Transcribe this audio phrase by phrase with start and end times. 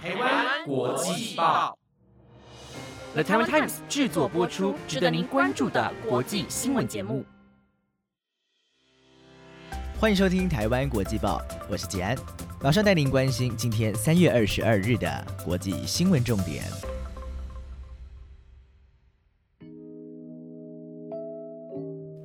[0.00, 1.76] 台湾国际报
[3.14, 7.24] ，The Taiwan Times 制作播出，值得您关注的国际新闻节目。
[9.98, 12.16] 欢迎收听台湾国际报，我是杰安，
[12.62, 16.62] 马上带您关心今天三月二十二日的国际新闻重点。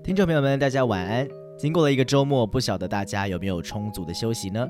[0.03, 1.27] 听众朋友们，大家晚安。
[1.57, 4.67] 经过了一个周末，不晓得大家有没有充足的休息呢？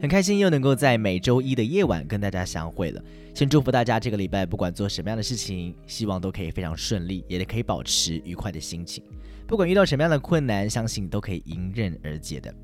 [0.00, 3.04] 很开心又能够在每周一的夜晚跟大家相会了。
[3.34, 9.04] 先祝福大家这个礼拜不管做什么样的事情，希望都可以非常顺利，也可以保持愉快的心情。
[9.46, 12.54] 不管遇到什么样的困难，相信都可以迎刃而解的。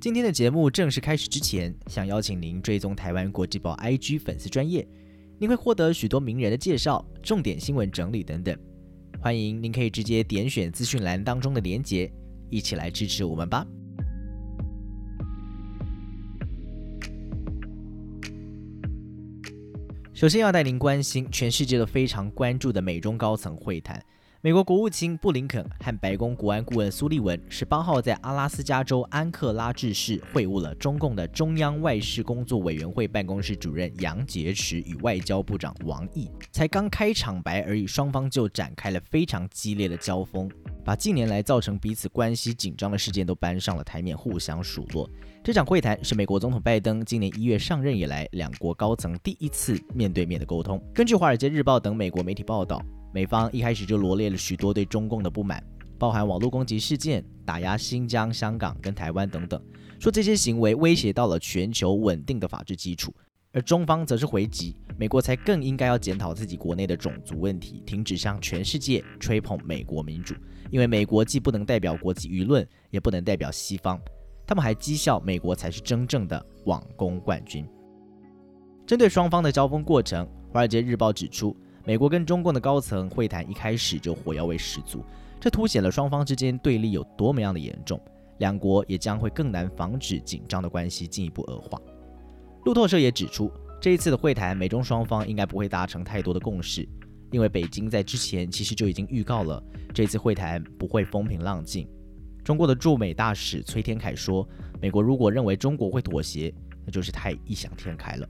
[0.00, 4.86] 今天的节目正式开始之前，想邀请您追踪台湾国际报 IG 粉丝专业，
[5.36, 8.56] 您会获得许多名人的介绍、重点新闻整理等等。
[9.20, 12.10] 欢迎您可以直接点选资讯栏当中的连结，
[12.50, 13.66] 一起来支持我们吧。
[20.20, 23.98] 首先要带您关心全世界都非常关注的美中高层会谈。
[24.42, 36.30] 美国国务卿布林肯和白宫国安顾问苏利文十八号在阿拉斯加州安克拉治市会晤了中共的中央外事工作委员会办公室主任杨洁篪与外交部长王毅。
[36.52, 40.50] 才刚开场白而已，双方就展开了非常激烈的交锋，
[40.84, 45.08] 把近年来造成彼此关系紧张的事件都搬上了台面，互相数落。
[45.42, 50.82] 这场会谈是美国总统拜登今年一月上任以来，两国高层第一次面对面的沟通。
[50.94, 55.62] 根据《华尔街日报》等美国媒体报道，美方一开始就罗列了许多对中共的不满，
[55.98, 59.62] 包含网络攻击事件、打压新疆、香港跟台湾等等，
[59.98, 63.14] 说这些行为威胁到了全球稳定的法治基础。
[63.52, 70.36] 而中方则是回击，美国才更应该要检讨自己国内的种族问题，停止向全世界吹捧美国民主，
[70.70, 74.00] 因为美国既不能代表国际舆论，也不能代表西方。
[74.46, 77.66] 他们还讥笑美国才是真正的网攻冠军。
[78.86, 85.04] 针对双方的交锋过程，《华尔街日报》指出，美国跟中共的高层会谈一开始就火药味十足，
[85.40, 88.00] 这凸显了双方之间对立有多么样的严重，
[88.38, 91.80] 两国也将会更难防止紧张的关系进一步恶化。
[92.64, 93.50] 路透社也指出，
[93.80, 96.86] 这一次的会谈，美中双方应该不会达成太多的共识，
[97.30, 99.62] 因为北京在之前其实就已经预告了
[99.94, 101.88] 这次会谈不会风平浪静。
[102.44, 104.46] 中国的驻美大使崔天凯说
[104.80, 106.52] ：“美国如果认为中国会妥协，
[106.84, 108.28] 那就是太异想天开了。”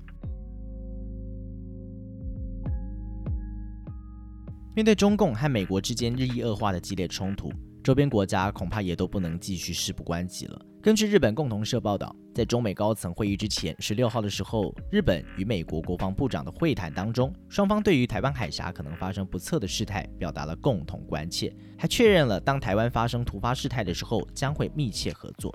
[4.76, 7.52] 面对中共和美国之间日益恶化的激烈冲突，
[7.82, 10.66] 周边国家恐怕也都不能继续事不关己了。
[10.82, 25.54] 根据日本共同社报道，在中美高层会议之前，十六号的时候，日本与美国国防部长的会谈当中，双方对于台湾海峡可能发生不测的事态表达了共同关切，还确认了当台湾发生突发事态的时候将会密切合作。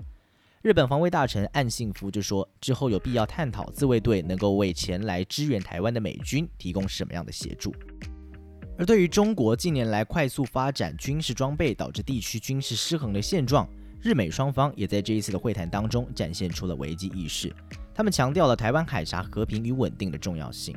[0.62, 7.74] 日本防卫大臣岸信夫就说，之后有必要探讨自卫队能够为前来支援台湾的美军提供什么样的协助。
[8.78, 13.68] 而对于中国近年来快速发展军事装备，导致地区军事失衡的现状，
[14.02, 17.54] 日美双方也在这一次的会谈当中展现出了危机意识。
[17.94, 20.76] 他们强调了台湾海峡和平与稳定的重要性。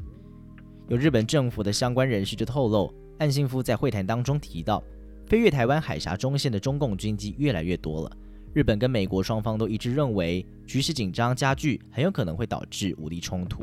[0.88, 4.82] 有日本政府的相关人士就透露，岸信夫在会谈当中提到，
[5.26, 8.16] 飞越台湾海峡中线的中共军机越来越多了。
[8.54, 13.62] 日本跟美国双方都一致认为，局势紧张加剧，很有可能会导致武力冲突。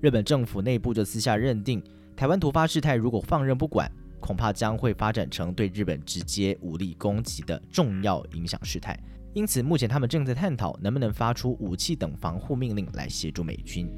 [0.00, 1.82] 日本政府内部就私下认定。
[2.16, 8.98] 台湾突发事态如果放任不管，恐怕将会发展成对日本直接武力攻击的重要影响事态。
[9.32, 13.88] 因此，目前他们正在探讨能不能发出武器等防护命令来协助美军。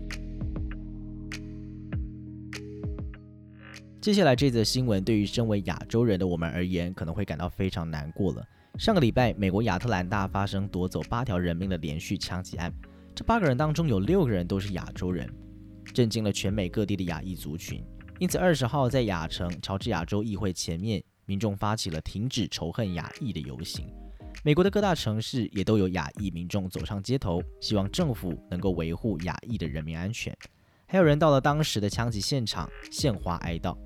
[4.01, 8.45] 接下来这则新闻对于身为亚洲人的我们而言，可能会感到非常难过了。
[8.79, 12.73] 上个礼拜，美国亚特兰大发生夺走八条人命的连续枪击案，
[13.15, 15.33] 这八个人当中有六个人都是亚洲人，
[15.95, 17.83] 震惊了全美各地的亚裔族群。
[18.23, 23.85] 因此，二十号在亚城乔治亚州议会前面，民众发起了停止仇恨亚裔的游行。
[24.45, 30.33] 美国的各大城市也都有亚裔民众走上街头，希望政府能够维护亚裔的人民安全。
[30.87, 33.77] 还有人到了当时的枪击现场献花哀悼。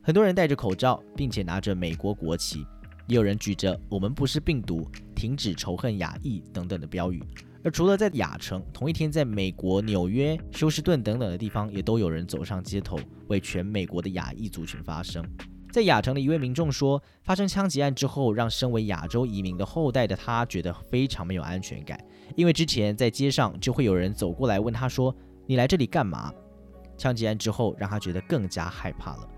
[0.00, 2.64] 很多人戴着口罩，并且拿着美国国旗，
[3.08, 7.20] 也有人举着“我们不是病毒，停止仇恨亚裔”等等的标语。
[7.66, 12.96] 而除了在亚城，同一天在美国纽约、休斯顿等等的地方，也都有人走上街头，
[13.26, 15.20] 为全美国的亚裔族群发声。
[15.72, 22.00] 在亚城的一位民众说，发生枪击案之后，让身为亚洲移民的后代的他觉得非常没有安全感，
[22.36, 25.12] 因为之前在街上就会有人走过来问他说
[25.44, 26.32] ：“你来这里干嘛？”
[26.96, 29.28] 枪击案之后，让他觉得更加害怕了。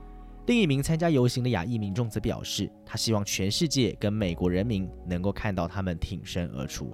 [0.49, 6.93] 另一名参加游行的亚裔民众则表示，他希望全世界跟美国人民能够看到他们挺身而出。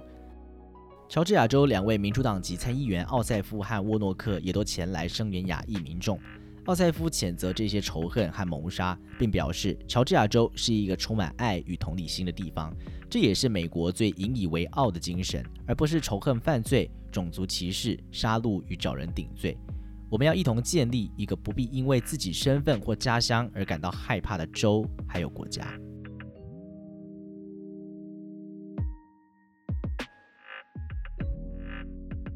[1.07, 6.19] 乔治亚州两位民主党籍参议员奥塞夫和沃诺克也都前来声援亚裔民众。
[6.65, 12.75] 奥塞夫谴责这些仇恨和谋杀，并表示乔治亚州是一个充满爱与同理心的地方，
[13.07, 19.55] 这也是美国最引以为傲的精神，而不是仇恨犯罪、种族歧视、杀戮与找人顶罪。
[20.09, 25.71] 我们要一同建立一个不必因为自己身份或家乡而感到害怕的州，还有国家。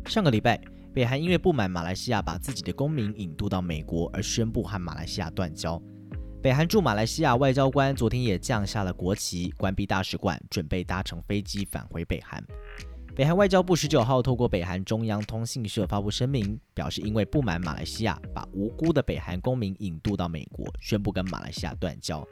[0.09, 0.59] 上个礼拜，
[0.91, 5.79] 北韩因为不满马来西亚把自己的公民引渡到美国，而宣布和马来西亚断交。
[6.41, 12.43] 北韩驻马来西亚外交官昨天也降下了国旗，关闭大使馆，准备搭乘飞机返回北韩。
[13.19, 22.25] 北韩外交部十九号透过北韩中央通信社发布声明，表示因为不满马来西亚把无辜的北韩公民引渡到美国，宣布跟马来西亚断交。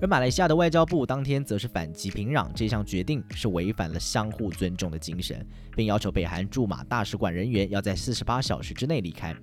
[0.00, 5.44] 而马来西亚的外交部当天则是反击平壤这项决定是违反了相互尊重的精神，
[5.74, 9.34] 并要求北韩驻马大使馆人员要在四十八小时之内离开。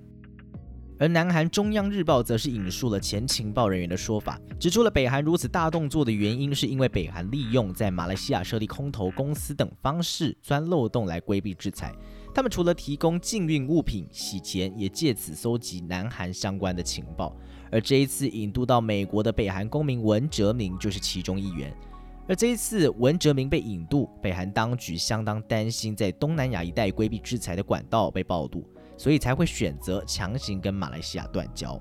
[0.98, 11.94] 而南韩中央日报则是引述了前情报人员的说法，指出了北韩如此大动作的原因，是因为北韩利用在马来西亚设立空投公司等方式钻漏洞来规避制裁。
[12.34, 17.36] 他们除了提供禁运物品、洗钱，也借此搜集南韩相关的情报。
[17.72, 21.76] 而这一次引渡到美国的北韩公民文哲明就是其中一员。
[22.28, 28.64] 而这一次文哲明被引渡，北韩当局相当担心在东南亚一带规避制裁的管道被暴露。
[28.98, 31.80] 所以才会选择强行跟马来西亚断交。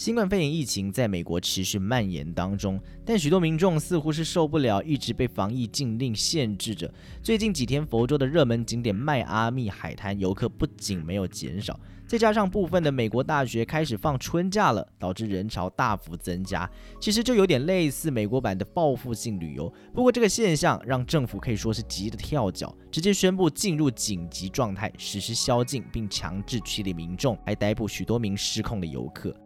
[0.00, 6.90] 新冠肺炎疫情在美国持续蔓延当中，但许多民众似乎是受不了一直被防疫禁令限制着。
[7.22, 11.78] 最近几天，佛州的热门景点迈阿密海滩游客不仅没有减少。
[12.06, 16.66] 再加上部分的美国大学开始放春假了，导致人潮大幅增加。
[16.98, 19.70] 其实就有点类似美国版的报复性旅游。
[19.92, 29.36] 不过这个现象让政府可以说是急得跳脚，直接宣布进入紧急状态，实施宵禁，并强制驱离民众，还逮捕许多名失控的游客。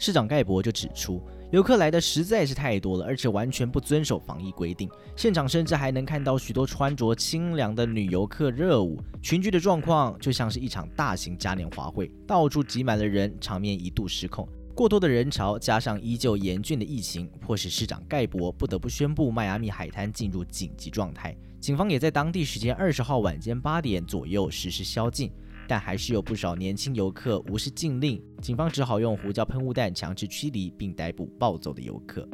[0.00, 4.88] 市长盖博就指出，游客来的实在是太多了，而且完全不遵守防疫规定。
[5.14, 14.48] 现场甚至还能看到许多穿着清凉的女游客热舞，群聚的状况就像是一场大型嘉年华会，到处挤满了人，场面一度失控。
[14.74, 21.36] 过多的人潮加上依旧严峻的疫情，迫使市长盖博不得不宣布迈阿密海滩进入紧急状态。
[21.60, 25.30] 警方也在当地时间二十号晚间八点左右实施宵禁。
[25.70, 32.28] 但还是有不少年轻游客无视禁令，警方只好用胡椒喷雾弹强制驱离，并逮捕暴走的游客。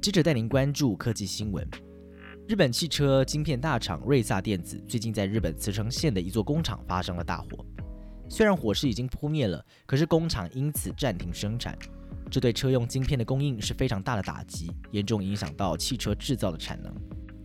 [0.00, 1.68] 接着带您关注科技新闻：
[2.48, 7.62] 日本汽车晶片大厂瑞萨电子最近在日本茨城县的一座工厂发生了大火，
[8.30, 11.78] 虽然火势已经扑灭了，可是工厂因此暂停生产，
[12.30, 16.90] 这对车用晶片的供应是非常大的打击，严重影响到汽车制造的产能。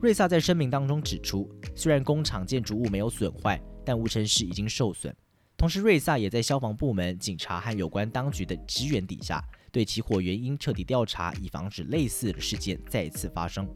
[0.01, 5.13] 瑞萨在声明当中指出，虽然工厂建筑物没有损坏，但无尘室已经受损。
[5.57, 9.43] 同时，瑞萨也在消防部门、警察和有关当局的支援底下，
[9.73, 13.67] 对起火原因彻底调查，以防止类似的事件再次发生。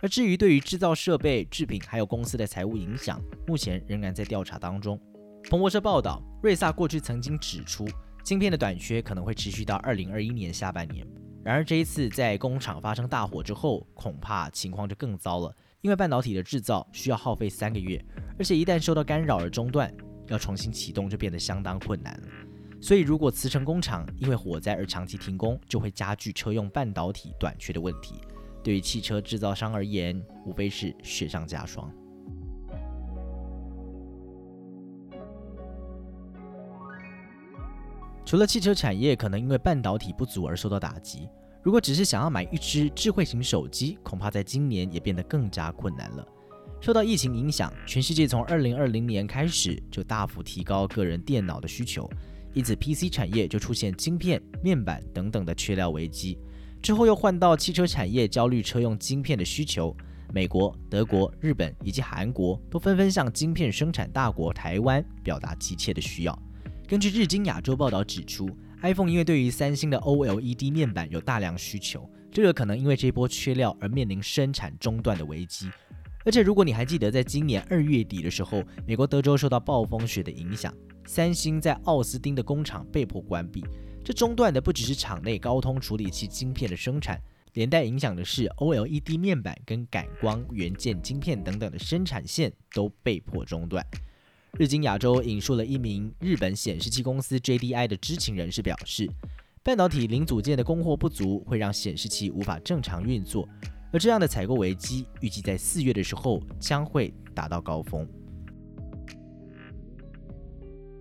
[0.00, 5.00] 而至于对于制造设备、制品还有公司的财务影响，目前仍然在调查当中。
[5.48, 7.86] 彭博社报道，瑞萨过去曾经指出，
[8.24, 11.06] 晶片的短缺可能会持续到二零二一年下半年。
[11.44, 15.54] 然而这一次在工厂发生大火之后，恐怕情况就更糟了。
[15.80, 18.00] 因为半导体的制造需要耗费三个月，
[18.38, 19.92] 而且一旦受到干扰而中断，
[20.28, 22.28] 要重新启动就变得相当困难了。
[22.80, 28.20] 所以如果磁城工厂因为火灾而长期停工，就会加剧车用半导体短缺的问题。
[28.62, 31.92] 对于汽车制造商而言，无非是雪上加霜。
[38.32, 41.28] 除了汽车产业可能因为半导体不足而受到打击，
[41.62, 46.26] 如果只是想要买一只智慧型手机，恐怕在今年也变得更加困难了。
[46.80, 52.08] 受到疫情影响，全世界从二零二零年开始就大幅提高个人电脑的需求，
[52.54, 56.38] 因此 PC 产业就出现晶片、面板等等的缺料危机。
[56.80, 59.94] 之后又换到汽车产业焦虑车用晶片的需求，
[60.32, 66.42] 美国、德国、日本以及韩国都纷纷向晶片生产大国台湾表达急切的需要。
[66.92, 68.50] 根据日经亚洲报道指出
[68.82, 75.70] ，iPhone 因为对于三星的 OLED 面板有大量需求，这个可能因为这波缺料而面临生产中断的危机。
[76.22, 80.70] 而且，如果你还记得，在今年二月底的时候，美国德州受到暴风雪的影响，
[81.06, 83.64] 三星在奥斯汀的工厂被迫关闭。
[84.04, 87.18] 这中断的不只是厂内高通处理器晶片的生产，
[87.54, 93.82] 连带影响的是 OLED 面板跟感光元件晶片等等的生产线都被迫中断。
[94.58, 99.10] 日经亚洲引述了一名日本显示器公司 JDI 的知情人士表示，
[99.62, 103.48] 半导体零组件的供货不足会让显示器无法正常运作，
[103.94, 108.06] 而这样的采购危机预计在四月的时候将会达到高峰。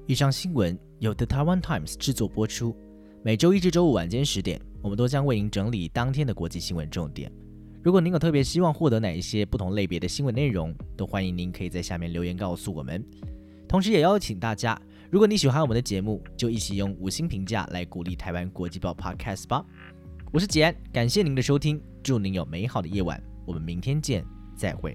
[0.08, 2.74] 以上新闻由 The Taiwan Times 制作播出，
[3.22, 7.30] 每周一至周五晚间十点，我们都将为您整理当天的国际新闻重点。
[7.84, 13.04] 如果您有特别希望获得哪一些不同类别的新闻内容，都欢迎您可以在下面留言告诉我们。
[13.72, 14.78] 同时，也邀请大家，
[15.10, 19.66] 如果你喜欢我们的节目，就一起用五星评价来鼓励台湾国际报 Podcast 吧。
[20.34, 24.26] 我是吉安，感谢您的收听，祝您有美好的夜晚，我们明天见，
[24.58, 24.94] 再会。